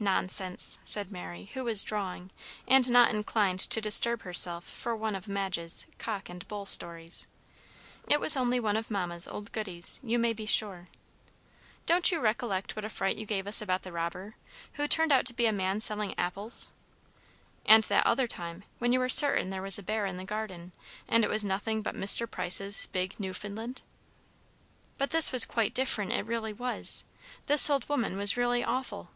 "Nonsense!" 0.00 0.78
said 0.84 1.10
Mary, 1.10 1.46
who 1.54 1.64
was 1.64 1.82
drawing, 1.82 2.30
and 2.68 2.88
not 2.88 3.10
inclined 3.10 3.58
to 3.58 3.80
disturb 3.80 4.22
herself 4.22 4.62
for 4.62 4.94
one 4.94 5.16
of 5.16 5.26
Madge's 5.26 5.88
"cock 5.98 6.28
and 6.28 6.46
bull" 6.46 6.66
stories. 6.66 7.26
"It 8.06 8.20
was 8.20 8.36
only 8.36 8.60
one 8.60 8.76
of 8.76 8.92
Mamma's 8.92 9.26
old 9.26 9.50
goodies, 9.50 9.98
you 10.04 10.16
may 10.16 10.32
be 10.32 10.46
sure. 10.46 10.86
Don't 11.84 12.12
you 12.12 12.20
recollect 12.20 12.76
what 12.76 12.84
a 12.84 12.88
fright 12.88 13.16
you 13.16 13.26
gave 13.26 13.48
us 13.48 13.60
about 13.60 13.82
the 13.82 13.90
robber, 13.90 14.36
who 14.74 14.86
turned 14.86 15.10
out 15.10 15.26
to 15.26 15.34
be 15.34 15.46
a 15.46 15.52
man 15.52 15.80
selling 15.80 16.14
apples; 16.16 16.70
and 17.66 17.82
that 17.82 18.06
other 18.06 18.28
time, 18.28 18.62
when 18.78 18.92
you 18.92 19.00
were 19.00 19.08
certain 19.08 19.50
there 19.50 19.62
was 19.62 19.80
a 19.80 19.82
bear 19.82 20.06
in 20.06 20.16
the 20.16 20.22
garden, 20.24 20.70
and 21.08 21.24
it 21.24 21.28
was 21.28 21.44
nothing 21.44 21.82
but 21.82 21.96
Mr. 21.96 22.30
Price's 22.30 22.86
big 22.92 23.18
Newfoundland?" 23.18 23.82
"But 24.96 25.10
this 25.10 25.32
was 25.32 25.44
quite 25.44 25.74
different; 25.74 26.12
it 26.12 26.24
really 26.24 26.52
was. 26.52 27.02
This 27.46 27.68
old 27.68 27.88
woman 27.88 28.16
was 28.16 28.36
really 28.36 28.62
awful." 28.62 29.10